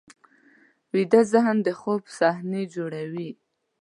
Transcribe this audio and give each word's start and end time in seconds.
ویده 0.93 1.21
ذهن 1.31 1.57
د 1.67 1.67
خوب 1.79 2.01
صحنې 2.17 2.61
جوړوي 2.75 3.29